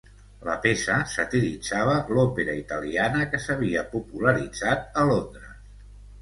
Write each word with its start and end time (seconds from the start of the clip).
La 0.45 0.53
peça 0.61 0.93
satiritzava 1.15 1.93
l'òpera 2.15 2.55
italiana, 2.61 3.21
que 3.35 3.41
s'havia 3.45 3.85
popularitzat 3.93 4.99
a 5.03 5.07
Londres. 5.13 5.55